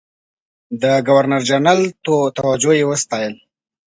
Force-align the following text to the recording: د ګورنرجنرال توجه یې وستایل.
د 0.81 0.83
ګورنرجنرال 1.07 1.79
توجه 2.37 2.71
یې 2.79 2.85
وستایل. 2.91 3.35